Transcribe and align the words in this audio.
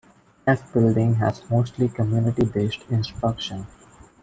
F-Building 0.47 1.13
has 1.17 1.47
mostly 1.51 1.87
community-based 1.87 2.85
instruction. 2.89 3.67